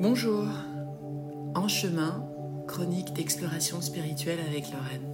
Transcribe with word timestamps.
Bonjour, 0.00 0.44
en 1.56 1.66
chemin, 1.66 2.24
chronique 2.68 3.12
d'exploration 3.14 3.80
spirituelle 3.80 4.38
avec 4.48 4.66
Lorraine. 4.70 5.10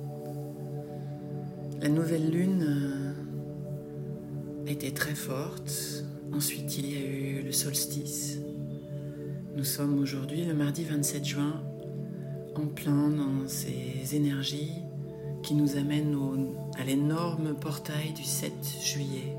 La 1.81 1.89
nouvelle 1.89 2.29
lune 2.31 2.67
euh, 2.69 4.67
était 4.67 4.91
très 4.91 5.15
forte, 5.15 6.05
ensuite 6.35 6.77
il 6.77 6.93
y 6.93 6.97
a 6.97 7.01
eu 7.01 7.43
le 7.47 7.53
solstice. 7.53 8.41
Nous 9.57 9.65
sommes 9.65 9.99
aujourd'hui 9.99 10.45
le 10.45 10.53
mardi 10.53 10.85
27 10.85 11.25
juin, 11.25 11.63
en 12.55 12.67
plein 12.67 13.09
dans 13.09 13.49
ces 13.49 14.15
énergies 14.15 14.83
qui 15.43 15.55
nous 15.55 15.79
amènent 15.79 16.15
à 16.79 16.85
l'énorme 16.85 17.55
portail 17.55 18.13
du 18.13 18.25
7 18.25 18.53
juillet 18.83 19.35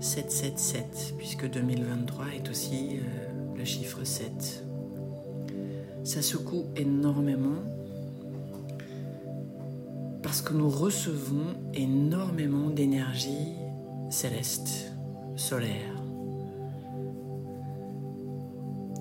777, 0.00 1.14
puisque 1.16 1.48
2023 1.48 2.26
est 2.34 2.50
aussi... 2.50 2.96
Euh, 2.96 3.27
le 3.58 3.64
chiffre 3.64 4.04
7. 4.04 4.64
Ça 6.04 6.22
secoue 6.22 6.66
énormément 6.76 7.62
parce 10.22 10.42
que 10.42 10.54
nous 10.54 10.68
recevons 10.68 11.54
énormément 11.74 12.70
d'énergie 12.70 13.54
céleste, 14.10 14.92
solaire. 15.36 15.94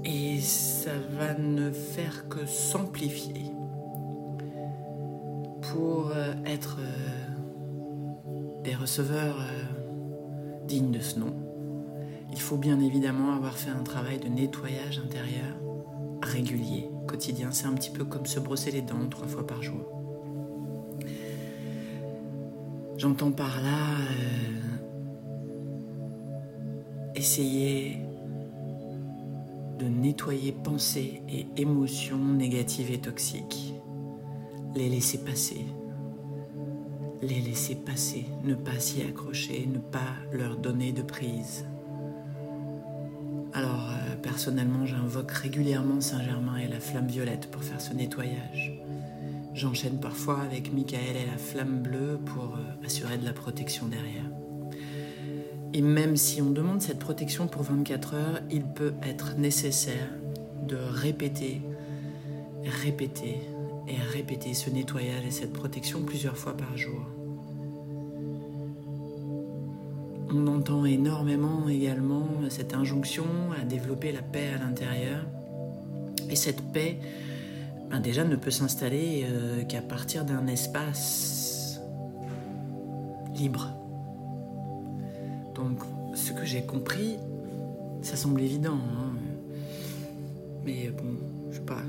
Et 0.03 0.39
ça 0.39 0.91
va 1.17 1.33
ne 1.37 1.71
faire 1.71 2.27
que 2.29 2.45
s'amplifier 2.45 3.51
pour 5.61 6.11
euh, 6.15 6.33
être 6.45 6.77
euh, 6.79 8.63
des 8.63 8.73
receveurs 8.73 9.39
euh, 9.41 10.65
dignes 10.65 10.91
de 10.91 10.99
ce 10.99 11.19
nom 11.19 11.46
il 12.31 12.39
faut 12.39 12.57
bien 12.57 12.79
évidemment 12.79 13.33
avoir 13.33 13.57
fait 13.57 13.71
un 13.71 13.83
travail 13.83 14.19
de 14.19 14.27
nettoyage 14.27 14.99
intérieur 14.99 15.57
régulier, 16.21 16.89
quotidien. 17.07 17.51
C'est 17.51 17.67
un 17.67 17.73
petit 17.73 17.89
peu 17.91 18.05
comme 18.05 18.25
se 18.25 18.39
brosser 18.39 18.71
les 18.71 18.81
dents 18.81 19.07
trois 19.09 19.27
fois 19.27 19.45
par 19.45 19.61
jour. 19.61 19.85
J'entends 22.97 23.31
par 23.31 23.61
là 23.61 23.97
euh, 23.99 24.57
essayer 27.15 27.97
de 29.77 29.85
nettoyer 29.85 30.51
pensées 30.51 31.21
et 31.29 31.45
émotions 31.57 32.17
négatives 32.17 32.91
et 32.91 32.97
toxiques. 32.97 33.75
Les 34.75 34.89
laisser 34.89 35.19
passer. 35.19 35.65
Les 37.21 37.41
laisser 37.41 37.75
passer, 37.75 38.25
ne 38.43 38.55
pas 38.55 38.79
s'y 38.79 39.01
accrocher, 39.01 39.67
ne 39.71 39.79
pas 39.79 40.15
leur 40.31 40.57
donner 40.57 40.91
de 40.91 41.01
prise. 41.01 41.65
Personnellement, 44.37 44.85
j'invoque 44.85 45.31
régulièrement 45.31 45.99
Saint-Germain 45.99 46.57
et 46.57 46.67
la 46.67 46.79
flamme 46.79 47.07
violette 47.07 47.49
pour 47.49 47.63
faire 47.63 47.81
ce 47.81 47.91
nettoyage. 47.91 48.79
J'enchaîne 49.55 49.99
parfois 49.99 50.41
avec 50.41 50.71
Michael 50.71 51.15
et 51.15 51.25
la 51.25 51.39
flamme 51.39 51.81
bleue 51.81 52.19
pour 52.23 52.55
euh, 52.55 52.85
assurer 52.85 53.17
de 53.17 53.25
la 53.25 53.33
protection 53.33 53.87
derrière. 53.87 54.29
Et 55.73 55.81
même 55.81 56.15
si 56.15 56.39
on 56.43 56.51
demande 56.51 56.83
cette 56.83 56.99
protection 56.99 57.47
pour 57.47 57.63
24 57.63 58.13
heures, 58.13 58.39
il 58.51 58.61
peut 58.61 58.93
être 59.01 59.35
nécessaire 59.39 60.07
de 60.67 60.77
répéter, 60.77 61.63
répéter 62.83 63.39
et 63.87 63.97
répéter 64.13 64.53
ce 64.53 64.69
nettoyage 64.69 65.25
et 65.25 65.31
cette 65.31 65.53
protection 65.53 66.03
plusieurs 66.03 66.37
fois 66.37 66.55
par 66.55 66.77
jour. 66.77 67.01
On 70.33 70.47
entend 70.47 70.85
énormément 70.85 71.69
également 71.69 72.27
cette 72.49 72.73
injonction 72.73 73.25
à 73.59 73.63
développer 73.63 74.11
la 74.11 74.21
paix 74.21 74.49
à 74.55 74.63
l'intérieur. 74.63 75.25
Et 76.29 76.35
cette 76.35 76.61
paix, 76.73 76.99
ben 77.89 78.01
déjà, 78.01 78.25
ne 78.25 78.35
peut 78.35 78.51
s'installer 78.51 79.25
euh, 79.25 79.63
qu'à 79.63 79.81
partir 79.81 80.25
d'un 80.25 80.47
espace 80.47 81.79
libre. 83.35 83.69
Donc, 85.55 85.79
ce 86.13 86.33
que 86.33 86.45
j'ai 86.45 86.63
compris, 86.63 87.17
ça 88.01 88.17
semble 88.17 88.41
évident. 88.41 88.77
Hein. 88.77 89.13
Mais 90.65 90.89
bon, 90.89 91.15
je 91.51 91.57
sais 91.57 91.63
pas. 91.63 91.81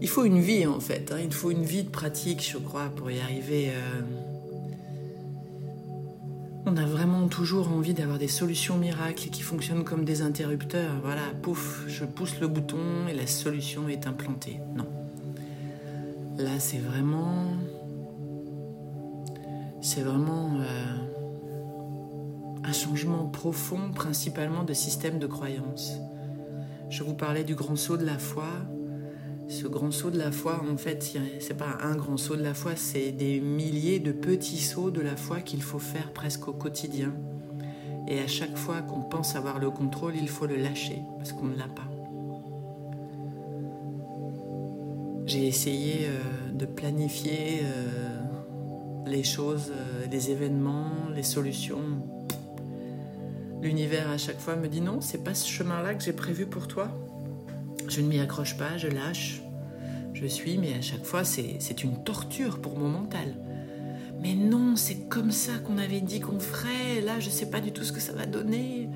Il 0.00 0.08
faut 0.08 0.24
une 0.24 0.40
vie 0.40 0.66
en 0.66 0.80
fait. 0.80 1.12
Hein. 1.12 1.18
Il 1.22 1.32
faut 1.32 1.50
une 1.50 1.64
vie 1.64 1.84
de 1.84 1.90
pratique, 1.90 2.48
je 2.48 2.58
crois, 2.58 2.88
pour 2.96 3.10
y 3.10 3.20
arriver. 3.20 3.70
Euh, 3.70 4.02
on 6.68 6.76
a 6.76 6.84
vraiment 6.84 7.28
toujours 7.28 7.72
envie 7.72 7.94
d'avoir 7.94 8.18
des 8.18 8.28
solutions 8.28 8.76
miracles 8.76 9.30
qui 9.30 9.40
fonctionnent 9.40 9.84
comme 9.84 10.04
des 10.04 10.20
interrupteurs. 10.20 10.92
Voilà, 11.02 11.22
pouf, 11.42 11.84
je 11.88 12.04
pousse 12.04 12.38
le 12.40 12.48
bouton 12.48 13.08
et 13.08 13.14
la 13.14 13.26
solution 13.26 13.88
est 13.88 14.06
implantée. 14.06 14.60
Non. 14.76 14.86
Là, 16.36 16.58
c'est 16.58 16.78
vraiment. 16.78 17.46
C'est 19.80 20.02
vraiment 20.02 20.58
euh, 20.60 20.96
un 22.64 22.72
changement 22.72 23.24
profond, 23.26 23.90
principalement 23.94 24.64
de 24.64 24.74
système 24.74 25.18
de 25.18 25.26
croyance. 25.26 25.92
Je 26.90 27.02
vous 27.02 27.14
parlais 27.14 27.44
du 27.44 27.54
grand 27.54 27.76
saut 27.76 27.96
de 27.96 28.04
la 28.04 28.18
foi 28.18 28.48
ce 29.48 29.66
grand 29.66 29.90
saut 29.90 30.10
de 30.10 30.18
la 30.18 30.30
foi, 30.30 30.62
en 30.70 30.76
fait, 30.76 31.16
c'est 31.40 31.56
pas 31.56 31.78
un 31.82 31.96
grand 31.96 32.18
saut 32.18 32.36
de 32.36 32.42
la 32.42 32.54
foi, 32.54 32.72
c'est 32.76 33.12
des 33.12 33.40
milliers 33.40 33.98
de 33.98 34.12
petits 34.12 34.60
sauts 34.60 34.90
de 34.90 35.00
la 35.00 35.16
foi 35.16 35.40
qu'il 35.40 35.62
faut 35.62 35.78
faire 35.78 36.12
presque 36.12 36.48
au 36.48 36.52
quotidien. 36.52 37.14
Et 38.06 38.20
à 38.20 38.26
chaque 38.26 38.56
fois 38.56 38.82
qu'on 38.82 39.00
pense 39.00 39.36
avoir 39.36 39.58
le 39.58 39.70
contrôle, 39.70 40.14
il 40.16 40.28
faut 40.28 40.46
le 40.46 40.56
lâcher 40.56 41.02
parce 41.18 41.32
qu'on 41.32 41.46
ne 41.46 41.56
l'a 41.56 41.68
pas. 41.68 41.88
J'ai 45.26 45.46
essayé 45.46 46.06
euh, 46.06 46.52
de 46.52 46.64
planifier 46.64 47.60
euh, 47.62 48.18
les 49.06 49.24
choses, 49.24 49.72
euh, 49.72 50.06
les 50.10 50.30
événements, 50.30 50.90
les 51.14 51.22
solutions. 51.22 51.82
L'univers 53.60 54.08
à 54.08 54.16
chaque 54.16 54.38
fois 54.38 54.56
me 54.56 54.68
dit 54.68 54.80
non, 54.80 55.02
c'est 55.02 55.22
pas 55.24 55.34
ce 55.34 55.46
chemin-là 55.46 55.94
que 55.94 56.02
j'ai 56.02 56.14
prévu 56.14 56.46
pour 56.46 56.66
toi. 56.66 56.88
Je 57.88 58.02
ne 58.02 58.08
m'y 58.08 58.20
accroche 58.20 58.56
pas, 58.56 58.76
je 58.76 58.88
lâche. 58.88 59.42
Je 60.12 60.26
suis, 60.26 60.58
mais 60.58 60.74
à 60.74 60.82
chaque 60.82 61.04
fois, 61.04 61.24
c'est 61.24 61.82
une 61.82 62.02
torture 62.04 62.60
pour 62.60 62.78
mon 62.78 62.88
mental. 62.88 63.34
Mais 64.20 64.34
non, 64.34 64.76
c'est 64.76 65.08
comme 65.08 65.30
ça 65.30 65.58
qu'on 65.58 65.78
avait 65.78 66.00
dit 66.00 66.20
qu'on 66.20 66.40
ferait. 66.40 67.00
Là, 67.00 67.20
je 67.20 67.26
ne 67.26 67.32
sais 67.32 67.48
pas 67.48 67.60
du 67.60 67.72
tout 67.72 67.84
ce 67.84 67.92
que 67.92 68.00
ça 68.00 68.12
va 68.12 68.26
donner. 68.26 68.88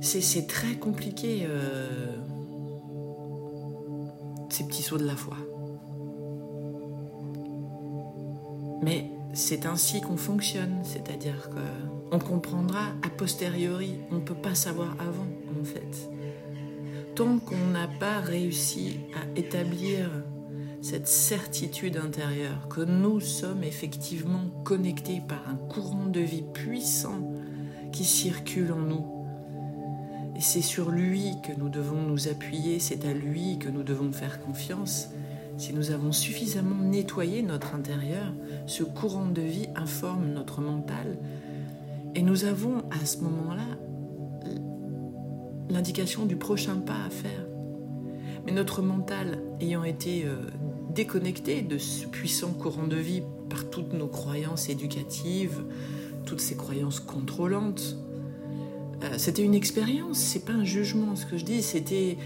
C'est 0.00 0.46
très 0.46 0.76
compliqué, 0.76 1.46
euh, 1.48 2.16
ces 4.48 4.66
petits 4.66 4.82
sauts 4.82 4.98
de 4.98 5.06
la 5.06 5.16
foi. 5.16 5.36
Mais 8.82 9.10
c'est 9.34 9.66
ainsi 9.66 10.00
qu'on 10.00 10.16
fonctionne, 10.16 10.82
c'est-à-dire 10.84 11.50
qu'on 11.50 12.18
comprendra 12.18 12.94
a 13.02 13.10
posteriori, 13.10 13.96
on 14.10 14.16
ne 14.16 14.20
peut 14.20 14.34
pas 14.34 14.54
savoir 14.54 14.96
avant, 14.98 15.26
en 15.60 15.64
fait 15.64 16.08
tant 17.20 17.38
qu'on 17.38 17.66
n'a 17.74 17.86
pas 17.86 18.18
réussi 18.20 18.96
à 19.14 19.38
établir 19.38 20.08
cette 20.80 21.06
certitude 21.06 21.98
intérieure 21.98 22.66
que 22.70 22.80
nous 22.80 23.20
sommes 23.20 23.62
effectivement 23.62 24.48
connectés 24.64 25.20
par 25.28 25.46
un 25.46 25.56
courant 25.56 26.06
de 26.06 26.20
vie 26.20 26.46
puissant 26.54 27.30
qui 27.92 28.04
circule 28.04 28.72
en 28.72 28.78
nous. 28.78 29.06
Et 30.34 30.40
c'est 30.40 30.62
sur 30.62 30.90
lui 30.90 31.34
que 31.42 31.52
nous 31.58 31.68
devons 31.68 32.00
nous 32.00 32.28
appuyer, 32.28 32.78
c'est 32.78 33.04
à 33.04 33.12
lui 33.12 33.58
que 33.58 33.68
nous 33.68 33.82
devons 33.82 34.12
faire 34.12 34.40
confiance. 34.40 35.10
Si 35.58 35.74
nous 35.74 35.90
avons 35.90 36.12
suffisamment 36.12 36.82
nettoyé 36.82 37.42
notre 37.42 37.74
intérieur, 37.74 38.32
ce 38.64 38.82
courant 38.82 39.26
de 39.26 39.42
vie 39.42 39.68
informe 39.76 40.32
notre 40.32 40.62
mental. 40.62 41.18
Et 42.14 42.22
nous 42.22 42.46
avons 42.46 42.78
à 42.90 43.04
ce 43.04 43.18
moment-là 43.18 43.76
l'indication 45.70 46.26
du 46.26 46.36
prochain 46.36 46.76
pas 46.76 47.04
à 47.06 47.10
faire. 47.10 47.46
Mais 48.46 48.52
notre 48.52 48.82
mental 48.82 49.42
ayant 49.60 49.84
été 49.84 50.24
euh, 50.24 50.36
déconnecté 50.94 51.62
de 51.62 51.78
ce 51.78 52.06
puissant 52.06 52.52
courant 52.52 52.86
de 52.86 52.96
vie 52.96 53.22
par 53.48 53.68
toutes 53.68 53.92
nos 53.92 54.06
croyances 54.06 54.68
éducatives, 54.68 55.62
toutes 56.24 56.40
ces 56.40 56.56
croyances 56.56 57.00
contrôlantes, 57.00 57.96
euh, 59.02 59.14
c'était 59.16 59.42
une 59.42 59.54
expérience, 59.54 60.18
c'est 60.18 60.44
pas 60.44 60.52
un 60.52 60.64
jugement 60.64 61.16
ce 61.16 61.26
que 61.26 61.36
je 61.36 61.44
dis, 61.44 61.62
c'était 61.62 62.18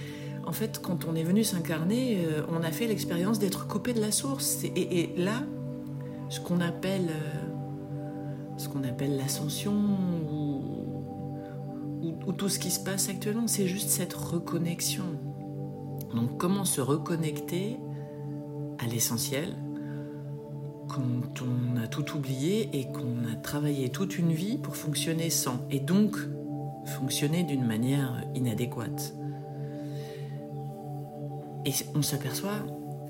en 0.47 0.53
fait 0.53 0.81
quand 0.83 1.07
on 1.07 1.15
est 1.15 1.23
venu 1.23 1.45
s'incarner, 1.45 2.25
euh, 2.27 2.43
on 2.49 2.63
a 2.63 2.71
fait 2.71 2.87
l'expérience 2.87 3.39
d'être 3.39 3.67
coupé 3.67 3.93
de 3.93 4.01
la 4.01 4.13
source. 4.13 4.65
Et, 4.65 5.11
là, 5.17 5.43
ce 6.29 6.41
qu'on 6.41 6.61
appelle, 6.61 7.11
ce 8.57 8.69
qu'on 8.69 8.83
appelle 8.83 9.17
l'ascension 9.17 9.73
ou 12.27 12.33
tout 12.33 12.49
ce 12.49 12.59
qui 12.59 12.71
se 12.71 12.81
passe 12.81 13.09
actuellement, 13.09 13.47
c'est 13.47 13.67
juste 13.67 13.91
cette 13.91 14.15
reconnexion. 14.15 15.05
Donc 16.15 16.39
comment 16.39 16.65
se 16.65 16.81
reconnecter 16.81 17.77
à 18.79 18.87
l'essentiel 18.87 19.57
quand 20.89 21.43
on 21.43 21.83
a 21.83 21.87
tout 21.87 22.17
oublié 22.17 22.69
et 22.73 22.87
qu'on 22.87 23.25
a 23.31 23.35
travaillé 23.37 23.89
toute 23.89 24.19
une 24.19 24.33
vie 24.33 24.59
pour 24.59 24.77
fonctionner 24.77 25.31
sans, 25.31 25.67
et 25.71 25.81
donc 25.81 26.17
fonctionner 26.87 27.43
d'une 27.43 27.65
manière 27.65 28.25
inadéquate. 28.35 29.15
Et 31.65 31.73
on 31.95 32.03
s'aperçoit 32.03 32.61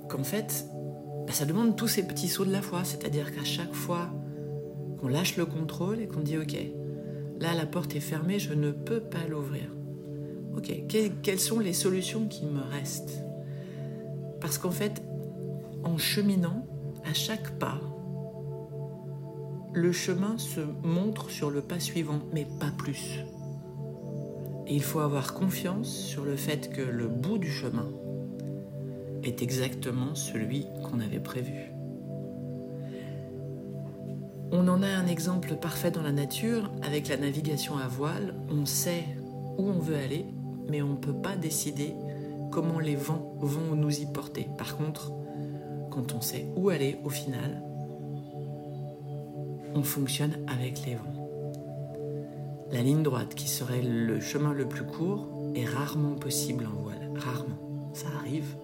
qu'en 0.09 0.23
fait, 0.23 0.67
bah, 1.27 1.33
ça 1.33 1.45
demande 1.45 1.77
tous 1.77 1.89
ces 1.89 2.07
petits 2.07 2.29
sauts 2.29 2.45
de 2.45 2.53
la 2.53 2.63
foi. 2.63 2.85
C'est-à-dire 2.85 3.35
qu'à 3.35 3.45
chaque 3.45 3.75
fois 3.75 4.11
qu'on 5.01 5.09
lâche 5.09 5.37
le 5.37 5.47
contrôle 5.47 6.01
et 6.01 6.07
qu'on 6.07 6.21
dit 6.21 6.39
ok, 6.39 6.57
là 7.45 7.53
la 7.55 7.67
porte 7.67 7.95
est 7.95 8.01
fermée, 8.01 8.39
je 8.39 8.55
ne 8.55 8.73
peux 8.73 9.01
pas 9.01 9.27
l'ouvrir. 9.29 9.71
Ok, 10.57 10.73
quelles 11.23 11.41
sont 11.41 11.59
les 11.59 11.75
solutions 11.75 12.27
qui 12.27 12.47
me 12.47 12.63
restent? 12.63 13.23
Parce 14.41 14.57
qu'en 14.57 14.71
fait, 14.71 15.03
en 15.85 15.99
cheminant, 15.99 16.67
à 17.05 17.13
chaque 17.13 17.59
pas, 17.59 17.81
le 19.75 19.93
chemin 19.93 20.39
se 20.39 20.61
montre 20.83 21.29
sur 21.29 21.51
le 21.51 21.61
pas 21.61 21.81
suivant, 21.81 22.21
mais 22.33 22.47
pas 22.61 22.71
plus. 22.79 23.21
Il 24.67 24.83
faut 24.83 25.01
avoir 25.01 25.35
confiance 25.35 25.89
sur 25.89 26.25
le 26.25 26.37
fait 26.37 26.73
que 26.73 26.81
le 26.81 27.09
bout 27.09 27.37
du 27.37 27.51
chemin 27.51 27.91
est 29.23 29.43
exactement 29.43 30.15
celui 30.15 30.67
qu'on 30.85 31.01
avait 31.01 31.21
prévu. 31.21 31.73
On 34.57 34.69
en 34.69 34.85
a 34.85 34.87
un 34.87 35.09
exemple 35.09 35.57
parfait 35.57 35.91
dans 35.91 36.01
la 36.01 36.13
nature, 36.13 36.71
avec 36.83 37.09
la 37.09 37.17
navigation 37.17 37.77
à 37.77 37.89
voile, 37.89 38.37
on 38.49 38.65
sait 38.67 39.03
où 39.59 39.69
on 39.69 39.81
veut 39.81 39.97
aller, 39.97 40.27
mais 40.69 40.81
on 40.81 40.91
ne 40.91 40.97
peut 40.97 41.13
pas 41.13 41.35
décider 41.35 41.93
comment 42.53 42.79
les 42.79 42.95
vents 42.95 43.35
vont 43.41 43.75
nous 43.75 43.99
y 43.99 44.07
porter. 44.07 44.47
Par 44.57 44.77
contre, 44.77 45.11
quand 45.91 46.15
on 46.15 46.21
sait 46.21 46.47
où 46.55 46.69
aller 46.69 47.01
au 47.03 47.09
final, 47.09 47.65
on 49.75 49.83
fonctionne 49.83 50.37
avec 50.47 50.87
les 50.87 50.95
vents. 50.95 51.29
La 52.71 52.81
ligne 52.81 53.03
droite, 53.03 53.35
qui 53.35 53.49
serait 53.49 53.83
le 53.83 54.21
chemin 54.21 54.53
le 54.53 54.69
plus 54.69 54.87
court, 54.87 55.27
est 55.57 55.65
rarement 55.65 56.15
possible 56.15 56.69
en 56.73 56.81
voile. 56.81 57.11
Rarement. 57.17 57.91
Ça 57.93 58.07
arrive, 58.21 58.55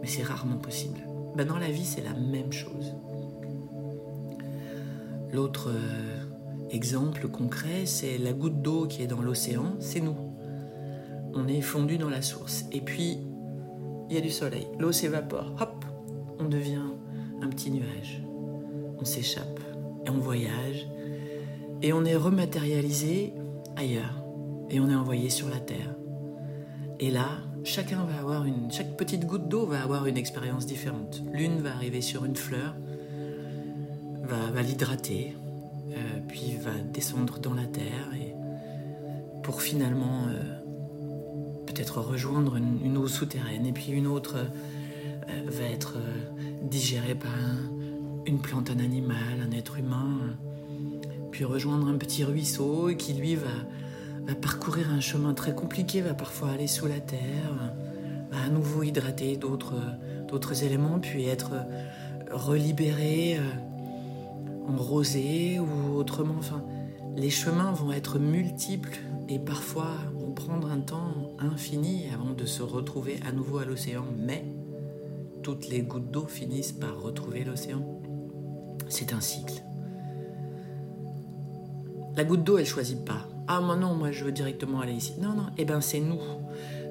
mais 0.00 0.08
c'est 0.08 0.22
rarement 0.22 0.56
possible. 0.56 1.00
Ben 1.36 1.46
dans 1.46 1.58
la 1.58 1.70
vie, 1.70 1.84
c'est 1.84 2.02
la 2.02 2.14
même 2.14 2.50
chose. 2.50 2.94
L'autre 5.32 5.70
euh, 5.70 6.24
exemple 6.70 7.28
concret, 7.28 7.84
c'est 7.84 8.18
la 8.18 8.32
goutte 8.32 8.62
d'eau 8.62 8.86
qui 8.86 9.02
est 9.02 9.06
dans 9.06 9.20
l'océan, 9.20 9.74
c'est 9.80 10.00
nous. 10.00 10.16
On 11.34 11.46
est 11.46 11.60
fondu 11.60 11.98
dans 11.98 12.08
la 12.08 12.22
source. 12.22 12.64
Et 12.72 12.80
puis, 12.80 13.18
il 14.08 14.14
y 14.14 14.18
a 14.18 14.22
du 14.22 14.30
soleil. 14.30 14.66
L'eau 14.78 14.92
s'évapore. 14.92 15.54
Hop, 15.60 15.84
on 16.38 16.44
devient 16.44 16.82
un 17.42 17.48
petit 17.48 17.70
nuage. 17.70 18.22
On 18.98 19.04
s'échappe 19.04 19.60
et 20.06 20.10
on 20.10 20.18
voyage. 20.18 20.88
Et 21.82 21.92
on 21.92 22.04
est 22.04 22.16
rematérialisé 22.16 23.34
ailleurs. 23.76 24.24
Et 24.70 24.80
on 24.80 24.88
est 24.88 24.94
envoyé 24.94 25.30
sur 25.30 25.48
la 25.48 25.60
Terre. 25.60 25.94
Et 27.00 27.10
là, 27.10 27.28
chacun 27.64 28.04
va 28.04 28.18
avoir 28.18 28.44
une, 28.44 28.70
chaque 28.70 28.96
petite 28.96 29.24
goutte 29.24 29.48
d'eau 29.48 29.66
va 29.66 29.82
avoir 29.82 30.06
une 30.06 30.16
expérience 30.16 30.66
différente. 30.66 31.22
L'une 31.32 31.60
va 31.60 31.72
arriver 31.72 32.00
sur 32.00 32.24
une 32.24 32.36
fleur, 32.36 32.74
va, 34.28 34.62
l'hydrater, 34.62 35.34
euh, 35.90 35.94
puis 36.28 36.56
va 36.60 36.72
descendre 36.92 37.38
dans 37.38 37.54
la 37.54 37.64
terre 37.64 38.10
pour 39.42 39.62
finalement 39.62 40.26
euh, 40.28 41.62
peut-être 41.66 42.00
rejoindre 42.00 42.56
une, 42.56 42.96
eau 42.98 43.06
souterraine. 43.06 43.66
Et 43.66 43.72
puis 43.72 43.92
une 43.92 44.06
autre 44.06 44.36
euh, 44.36 45.42
va 45.46 45.64
être 45.64 45.96
digérée 46.62 47.14
par 47.14 47.32
une 48.26 48.40
plante, 48.40 48.70
un 48.70 48.78
animal, 48.78 49.16
un 49.46 49.56
être 49.56 49.78
humain, 49.78 50.18
puis 51.30 51.44
rejoindre 51.44 51.88
un 51.88 51.96
petit 51.96 52.24
ruisseau 52.24 52.90
qui 52.96 53.14
lui 53.14 53.34
va 53.34 53.48
va 54.26 54.34
parcourir 54.34 54.90
un 54.90 55.00
chemin 55.00 55.32
très 55.32 55.54
compliqué, 55.54 56.02
va 56.02 56.12
parfois 56.12 56.50
aller 56.50 56.66
sous 56.66 56.86
la 56.86 57.00
terre, 57.00 57.72
va 58.30 58.42
à 58.42 58.50
nouveau 58.50 58.82
hydrater 58.82 59.38
d'autres, 59.38 60.62
éléments, 60.62 60.98
puis 60.98 61.24
être 61.24 61.52
relibéré 62.30 63.38
en 64.68 64.74
ou 64.74 65.96
autrement. 65.96 66.34
Enfin, 66.38 66.62
les 67.16 67.30
chemins 67.30 67.72
vont 67.72 67.92
être 67.92 68.18
multiples 68.18 68.98
et 69.28 69.38
parfois 69.38 69.94
vont 70.14 70.32
prendre 70.32 70.70
un 70.70 70.80
temps 70.80 71.34
infini 71.38 72.04
avant 72.12 72.32
de 72.32 72.44
se 72.44 72.62
retrouver 72.62 73.18
à 73.26 73.32
nouveau 73.32 73.58
à 73.58 73.64
l'océan. 73.64 74.04
Mais 74.18 74.44
toutes 75.42 75.68
les 75.68 75.82
gouttes 75.82 76.10
d'eau 76.10 76.26
finissent 76.26 76.72
par 76.72 77.00
retrouver 77.00 77.44
l'océan. 77.44 78.00
C'est 78.88 79.12
un 79.12 79.20
cycle. 79.20 79.62
La 82.16 82.24
goutte 82.24 82.44
d'eau, 82.44 82.58
elle 82.58 82.66
choisit 82.66 83.04
pas. 83.04 83.28
Ah, 83.46 83.60
moi 83.60 83.76
non, 83.76 83.94
moi 83.94 84.10
je 84.10 84.24
veux 84.24 84.32
directement 84.32 84.80
aller 84.80 84.94
ici. 84.94 85.14
Non, 85.20 85.34
non, 85.34 85.46
eh 85.56 85.64
bien 85.64 85.80
c'est 85.80 86.00
nous. 86.00 86.20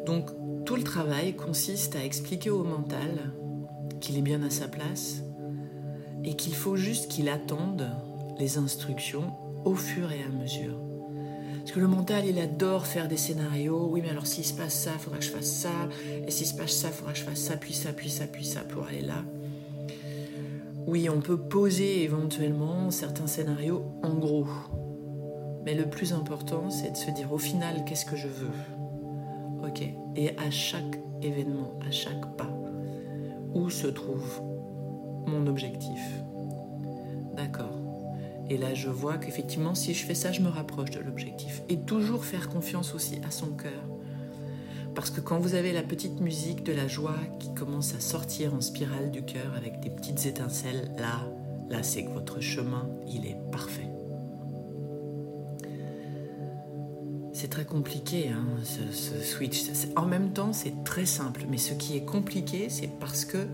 Donc 0.06 0.30
tout 0.66 0.76
le 0.76 0.84
travail 0.84 1.36
consiste 1.36 1.96
à 1.96 2.04
expliquer 2.04 2.50
au 2.50 2.64
mental 2.64 3.34
qu'il 4.00 4.18
est 4.18 4.22
bien 4.22 4.42
à 4.44 4.50
sa 4.50 4.68
place 4.68 5.22
et 6.24 6.36
qu'il 6.36 6.56
faut 6.56 6.76
juste 6.76 7.10
qu'il 7.10 7.30
attende 7.30 7.90
les 8.40 8.58
instructions 8.58 9.32
au 9.66 9.76
fur 9.76 10.12
et 10.12 10.24
à 10.24 10.30
mesure. 10.30 10.80
Parce 11.60 11.72
que 11.72 11.80
le 11.80 11.88
mental, 11.88 12.26
il 12.26 12.40
adore 12.40 12.86
faire 12.86 13.10
des 13.10 13.18
scénarios. 13.18 13.90
Oui, 13.92 14.02
mais 14.02 14.10
alors 14.10 14.26
s'il 14.26 14.46
se 14.46 14.54
passe 14.54 14.74
ça, 14.74 14.92
il 14.94 15.00
faudra 15.00 15.20
que 15.20 15.26
je 15.26 15.32
fasse 15.32 15.52
ça. 15.52 15.90
Et 16.26 16.32
s'il 16.32 16.48
se 16.48 16.56
passe 16.56 16.72
ça, 16.72 16.88
il 16.88 16.94
faudra 16.94 17.12
que 17.12 17.20
je 17.20 17.26
fasse 17.26 17.40
ça, 17.40 17.58
puis 17.58 17.74
ça, 17.74 17.92
puis 17.92 18.10
ça, 18.10 18.26
puis 18.26 18.46
ça 18.46 18.62
pour 18.62 18.86
aller 18.86 19.02
là. 19.02 19.24
Oui, 20.86 21.10
on 21.10 21.20
peut 21.20 21.38
poser 21.38 22.04
éventuellement 22.04 22.90
certains 22.90 23.28
scénarios 23.28 23.84
en 24.04 24.14
gros. 24.14 24.48
Mais 25.66 25.74
le 25.74 25.90
plus 25.90 26.14
important, 26.14 26.70
c'est 26.70 26.92
de 26.92 26.96
se 26.96 27.12
dire 27.12 27.34
au 27.34 27.38
final, 27.38 27.84
qu'est-ce 27.86 28.06
que 28.06 28.16
je 28.16 28.30
veux? 28.30 29.68
Ok. 29.68 29.84
Et 30.16 30.30
à 30.38 30.50
chaque 30.50 31.02
événement, 31.22 31.78
à 31.86 31.92
chaque 31.92 32.38
pas, 32.38 32.50
où 33.54 33.70
se 33.70 33.88
trouve 33.88 34.42
mon 35.28 35.48
objectif 35.48 36.02
D'accord. 37.36 37.78
Et 38.50 38.58
là, 38.58 38.74
je 38.74 38.90
vois 38.90 39.18
qu'effectivement, 39.18 39.76
si 39.76 39.94
je 39.94 40.06
fais 40.06 40.16
ça, 40.16 40.32
je 40.32 40.42
me 40.42 40.48
rapproche 40.48 40.92
de 40.92 41.00
l'objectif. 41.00 41.62
Et 41.70 41.78
toujours 41.78 42.26
faire 42.26 42.50
confiance 42.50 42.96
aussi 42.96 43.20
à 43.28 43.32
son 43.32 43.48
cœur. 43.48 43.84
Parce 44.96 45.12
que 45.12 45.22
quand 45.22 45.38
vous 45.40 45.54
avez 45.54 45.74
la 45.74 45.84
petite 45.84 46.22
musique 46.22 46.64
de 46.64 46.74
la 46.74 46.88
joie 46.88 47.20
qui 47.40 47.54
commence 47.54 47.94
à 47.94 48.00
sortir 48.00 48.56
en 48.56 48.62
spirale 48.62 49.12
du 49.12 49.24
cœur 49.24 49.54
avec 49.56 49.80
des 49.82 49.90
petites 49.90 50.26
étincelles, 50.26 50.92
là, 50.98 51.28
là, 51.70 51.84
c'est 51.84 52.06
que 52.06 52.10
votre 52.10 52.40
chemin, 52.40 52.90
il 53.08 53.28
est 53.28 53.38
parfait. 53.52 53.88
C'est 57.34 57.50
très 57.50 57.66
compliqué, 57.66 58.30
hein, 58.30 58.46
ce, 58.64 59.22
switch. 59.22 59.66
En 59.96 60.08
même 60.08 60.34
temps, 60.34 60.54
c'est 60.54 60.84
très 60.84 61.06
simple. 61.06 61.46
Mais 61.48 61.58
ce 61.58 61.76
qui 61.76 61.96
est 61.96 62.06
compliqué, 62.06 62.70
c'est 62.70 62.90
parce 63.00 63.26
que 63.26 63.46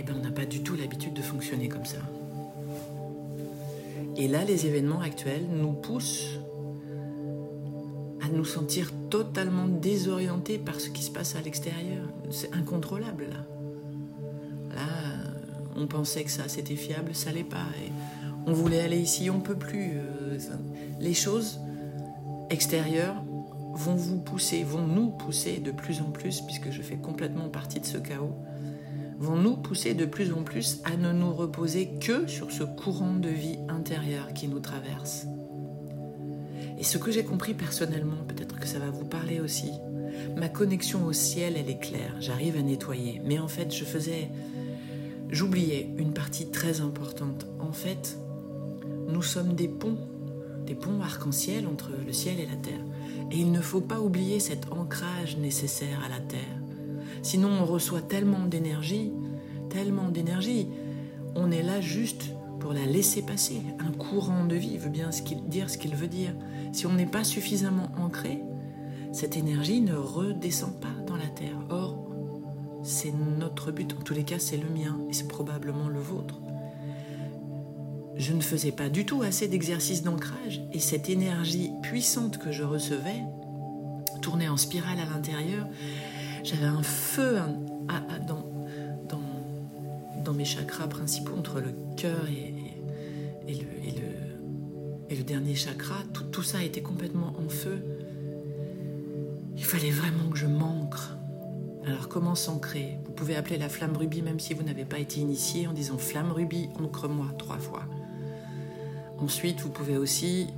eh 0.00 0.02
ben, 0.02 0.14
on 0.18 0.22
n'a 0.22 0.30
pas 0.30 0.46
du 0.46 0.62
tout 0.62 0.76
l'habitude 0.76 1.14
de 1.14 1.22
fonctionner 1.22 1.68
comme 1.68 1.84
ça. 1.84 1.98
Et 4.16 4.28
là, 4.28 4.44
les 4.44 4.66
événements 4.66 5.00
actuels 5.00 5.46
nous 5.50 5.72
poussent 5.72 6.38
à 8.22 8.28
nous 8.28 8.44
sentir 8.44 8.92
totalement 9.08 9.66
désorientés 9.66 10.58
par 10.58 10.80
ce 10.80 10.90
qui 10.90 11.02
se 11.02 11.10
passe 11.10 11.36
à 11.36 11.40
l'extérieur. 11.40 12.04
C'est 12.30 12.54
incontrôlable 12.54 13.24
là. 13.30 14.74
Là, 14.74 14.86
on 15.76 15.86
pensait 15.86 16.24
que 16.24 16.30
ça 16.30 16.48
c'était 16.48 16.76
fiable, 16.76 17.14
ça 17.14 17.32
l'est 17.32 17.44
pas. 17.44 17.66
On 18.46 18.52
voulait 18.52 18.80
aller 18.80 18.98
ici, 18.98 19.30
on 19.30 19.40
peut 19.40 19.56
plus. 19.56 19.92
Euh, 19.96 20.38
les 20.98 21.14
choses 21.14 21.60
extérieurs 22.50 23.22
vont 23.74 23.96
vous 23.96 24.18
pousser, 24.18 24.64
vont 24.64 24.86
nous 24.86 25.10
pousser 25.10 25.58
de 25.58 25.70
plus 25.70 26.00
en 26.00 26.10
plus, 26.10 26.40
puisque 26.42 26.70
je 26.70 26.82
fais 26.82 26.96
complètement 26.96 27.48
partie 27.48 27.80
de 27.80 27.86
ce 27.86 27.98
chaos, 27.98 28.34
vont 29.20 29.36
nous 29.36 29.56
pousser 29.56 29.94
de 29.94 30.06
plus 30.06 30.32
en 30.32 30.42
plus 30.42 30.80
à 30.84 30.96
ne 30.96 31.12
nous 31.12 31.32
reposer 31.32 31.90
que 32.00 32.26
sur 32.26 32.50
ce 32.50 32.64
courant 32.64 33.14
de 33.14 33.28
vie 33.28 33.58
intérieur 33.68 34.32
qui 34.32 34.48
nous 34.48 34.60
traverse. 34.60 35.26
Et 36.78 36.82
ce 36.82 36.98
que 36.98 37.12
j'ai 37.12 37.24
compris 37.24 37.54
personnellement, 37.54 38.24
peut-être 38.26 38.58
que 38.58 38.66
ça 38.66 38.78
va 38.78 38.90
vous 38.90 39.04
parler 39.04 39.38
aussi, 39.38 39.70
ma 40.36 40.48
connexion 40.48 41.04
au 41.04 41.12
ciel, 41.12 41.54
elle 41.56 41.70
est 41.70 41.78
claire, 41.78 42.16
j'arrive 42.18 42.56
à 42.56 42.62
nettoyer, 42.62 43.20
mais 43.24 43.38
en 43.38 43.48
fait, 43.48 43.72
je 43.72 43.84
faisais, 43.84 44.30
j'oubliais 45.28 45.94
une 45.98 46.14
partie 46.14 46.50
très 46.50 46.80
importante. 46.80 47.46
En 47.60 47.72
fait, 47.72 48.18
nous 49.08 49.22
sommes 49.22 49.54
des 49.54 49.68
ponts 49.68 49.98
des 50.70 50.76
ponts 50.76 51.00
arc-en-ciel 51.02 51.66
entre 51.66 51.90
le 52.06 52.12
ciel 52.12 52.38
et 52.38 52.46
la 52.46 52.54
terre. 52.54 52.84
Et 53.32 53.36
il 53.36 53.50
ne 53.50 53.60
faut 53.60 53.80
pas 53.80 54.00
oublier 54.00 54.38
cet 54.38 54.72
ancrage 54.72 55.36
nécessaire 55.36 56.00
à 56.04 56.08
la 56.08 56.20
terre. 56.20 56.59
Sinon, 57.22 57.50
on 57.60 57.64
reçoit 57.64 58.02
tellement 58.02 58.46
d'énergie, 58.46 59.12
tellement 59.68 60.08
d'énergie. 60.08 60.68
On 61.34 61.50
est 61.50 61.62
là 61.62 61.80
juste 61.80 62.30
pour 62.58 62.72
la 62.72 62.86
laisser 62.86 63.22
passer. 63.22 63.62
Un 63.78 63.92
courant 63.92 64.44
de 64.44 64.56
vie 64.56 64.78
veut 64.78 64.90
bien 64.90 65.10
dire 65.48 65.70
ce 65.70 65.78
qu'il 65.78 65.94
veut 65.94 66.08
dire. 66.08 66.34
Si 66.72 66.86
on 66.86 66.92
n'est 66.92 67.06
pas 67.06 67.24
suffisamment 67.24 67.90
ancré, 67.98 68.40
cette 69.12 69.36
énergie 69.36 69.80
ne 69.80 69.94
redescend 69.94 70.78
pas 70.80 70.94
dans 71.06 71.16
la 71.16 71.26
terre. 71.26 71.58
Or, 71.70 72.06
c'est 72.82 73.12
notre 73.38 73.72
but. 73.72 73.94
En 73.98 74.02
tous 74.02 74.14
les 74.14 74.24
cas, 74.24 74.38
c'est 74.38 74.56
le 74.56 74.68
mien 74.68 74.98
et 75.08 75.12
c'est 75.12 75.28
probablement 75.28 75.88
le 75.88 76.00
vôtre 76.00 76.40
je 78.20 78.34
ne 78.34 78.42
faisais 78.42 78.70
pas 78.70 78.90
du 78.90 79.06
tout 79.06 79.22
assez 79.22 79.48
d'exercices 79.48 80.02
d'ancrage 80.02 80.60
et 80.72 80.78
cette 80.78 81.08
énergie 81.08 81.70
puissante 81.82 82.36
que 82.36 82.52
je 82.52 82.62
recevais 82.62 83.22
tournait 84.20 84.48
en 84.48 84.56
spirale 84.56 84.98
à 84.98 85.04
l'intérieur 85.04 85.66
J'avais 86.44 86.66
un 86.66 86.82
feu 86.82 87.38
dans, 90.24 90.32
mes 90.32 90.44
chakras 90.44 90.86
principaux, 90.86 91.34
entre 91.36 91.60
le 91.60 91.74
cœur 91.96 92.26
et, 92.28 92.54
le, 95.10 95.22
dernier 95.24 95.54
chakra. 95.54 95.96
Tout, 96.32 96.42
ça 96.42 96.62
était 96.62 96.82
complètement 96.82 97.34
en 97.38 97.48
feu. 97.48 97.82
Il 99.56 99.64
fallait 99.64 99.90
vraiment 99.90 100.28
que 100.30 100.38
je 100.38 100.46
m'ancre. 100.46 101.16
Alors 101.84 102.08
comment 102.08 102.34
s'ancrer? 102.34 102.98
Vous 103.04 103.12
pouvez 103.12 103.36
appeler 103.36 103.58
la 103.58 103.68
flamme 103.68 103.96
rubis 103.96 104.22
même 104.22 104.40
si 104.40 104.54
vous 104.54 104.62
n'avez 104.62 104.84
pas 104.84 104.98
été 104.98 105.20
initié 105.20 105.66
en 105.66 105.72
disant 105.72 105.98
flamme 105.98 106.30
rubis, 106.30 106.68
ancre-moi 106.80 107.26
trois 107.38 107.58
fois. 107.58 107.82
Ensuite, 109.18 109.60
vous 109.60 109.70
pouvez 109.70 109.96
aussi 109.96 110.48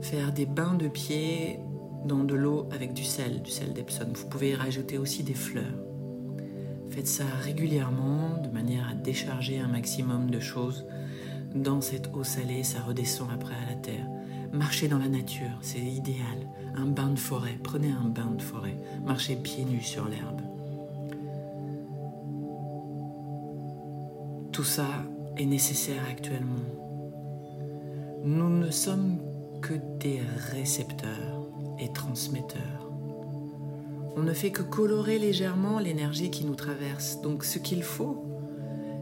faire 0.00 0.32
des 0.32 0.46
bains 0.46 0.74
de 0.74 0.88
pied 0.88 1.60
dans 2.04 2.24
de 2.24 2.34
l'eau 2.34 2.68
avec 2.72 2.92
du 2.92 3.04
sel, 3.04 3.42
du 3.42 3.50
sel 3.50 3.72
d'Epsom. 3.72 4.12
Vous 4.14 4.28
pouvez 4.28 4.50
y 4.50 4.54
rajouter 4.54 4.98
aussi 4.98 5.22
des 5.22 5.34
fleurs. 5.34 5.64
Faites 6.90 7.08
ça 7.08 7.24
régulièrement 7.42 8.38
de 8.42 8.48
manière 8.48 8.88
à 8.88 8.94
décharger 8.94 9.58
un 9.58 9.68
maximum 9.68 10.30
de 10.30 10.40
choses 10.40 10.84
dans 11.54 11.82
cette 11.82 12.10
eau 12.14 12.24
salée, 12.24 12.62
ça 12.62 12.80
redescend 12.80 13.28
après 13.32 13.54
à 13.54 13.70
la 13.70 13.76
terre. 13.76 14.06
Marchez 14.52 14.88
dans 14.88 14.98
la 14.98 15.08
nature, 15.08 15.58
c'est 15.60 15.80
idéal. 15.80 16.48
Un 16.74 16.86
bain 16.86 17.10
de 17.10 17.18
forêt, 17.18 17.58
prenez 17.62 17.90
un 17.90 18.08
bain 18.08 18.30
de 18.34 18.40
forêt. 18.40 18.76
Marchez 19.04 19.36
pieds 19.36 19.66
nus 19.66 19.82
sur 19.82 20.08
l'herbe. 20.08 20.40
Tout 24.50 24.64
ça 24.64 24.88
est 25.36 25.44
nécessaire 25.44 26.02
actuellement. 26.10 26.64
Nous 28.24 28.48
ne 28.48 28.70
sommes 28.70 29.18
que 29.60 29.74
des 29.98 30.20
récepteurs 30.52 31.41
et 31.82 31.92
transmetteurs. 31.92 32.90
On 34.16 34.22
ne 34.22 34.32
fait 34.32 34.50
que 34.50 34.62
colorer 34.62 35.18
légèrement 35.18 35.78
l'énergie 35.78 36.30
qui 36.30 36.44
nous 36.44 36.54
traverse. 36.54 37.20
Donc 37.22 37.44
ce 37.44 37.58
qu'il 37.58 37.82
faut, 37.82 38.24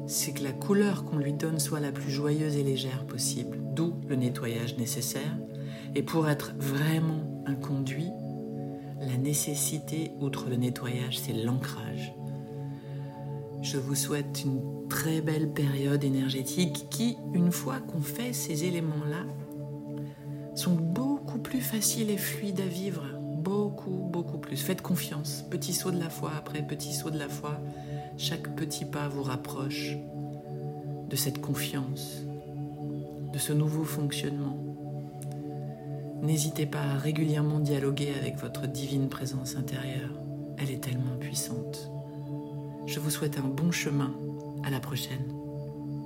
c'est 0.07 0.33
que 0.33 0.43
la 0.43 0.53
couleur 0.53 1.05
qu'on 1.05 1.19
lui 1.19 1.33
donne 1.33 1.59
soit 1.59 1.81
la 1.81 1.93
plus 1.93 2.11
joyeuse 2.11 2.57
et 2.57 2.63
légère 2.63 3.07
possible, 3.07 3.59
d'où 3.75 3.95
le 4.09 4.17
nettoyage 4.17 4.77
nécessaire. 4.79 5.37
Et 5.95 6.03
pour 6.03 6.29
être 6.29 6.53
vraiment 6.59 7.43
un 7.47 7.55
conduit, 7.55 8.11
la 9.01 9.17
nécessité, 9.17 10.13
outre 10.21 10.49
le 10.49 10.57
nettoyage, 10.57 11.19
c'est 11.19 11.33
l'ancrage. 11.33 12.15
Je 13.63 13.79
vous 13.79 13.95
souhaite 13.95 14.43
une 14.45 14.89
très 14.89 15.21
belle 15.21 15.53
période 15.53 16.05
énergétique 16.05 16.87
qui, 16.91 17.17
une 17.35 17.53
fois 17.53 17.81
qu'on 17.81 18.01
fait 18.01 18.33
ces 18.33 18.65
éléments-là, 18.65 19.27
sont 20.55 20.75
beaucoup 20.75 21.10
plus 21.43 21.61
faciles 21.61 22.11
et 22.11 22.17
fluides 22.17 22.61
à 22.61 22.67
vivre. 22.67 23.05
Beaucoup, 23.37 24.09
beaucoup 24.11 24.39
plus. 24.39 24.57
Faites 24.57 24.83
confiance. 24.83 25.45
Petit 25.51 25.73
saut 25.73 25.91
de 25.91 25.99
la 25.99 26.11
foi 26.11 26.33
après 26.37 26.63
petit 26.63 26.93
saut 26.93 27.11
de 27.11 27.19
la 27.19 27.29
foi. 27.29 27.59
Chaque 28.17 28.55
petit 28.55 28.85
pas 28.85 29.09
vous 29.09 29.23
rapproche 29.23 29.97
de 31.09 31.17
cette 31.17 31.41
confiance, 31.41 32.23
de 33.33 33.39
ce 33.39 33.53
nouveau 33.53 33.85
fonctionnement. 33.85 34.59
N'hésitez 36.23 36.67
pas 36.67 36.83
à 36.83 36.99
régulièrement 36.99 37.61
dialoguer 37.61 38.13
avec 38.21 38.37
votre 38.37 38.67
divine 38.67 39.09
présence 39.09 39.57
intérieure. 39.57 40.11
Elle 40.59 40.71
est 40.71 40.85
tellement 40.85 41.17
puissante. 41.19 41.91
Je 42.87 43.01
vous 43.01 43.11
souhaite 43.11 43.39
un 43.39 43.49
bon 43.49 43.71
chemin. 43.71 44.13
À 44.63 44.69
la 44.71 44.81
prochaine. 44.81 45.40